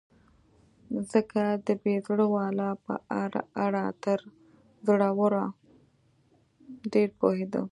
[1.11, 2.93] ځکه د بې زړه والاو په
[3.65, 4.19] اړه تر
[4.85, 5.45] زړورو
[6.93, 7.61] ډېر پوهېده.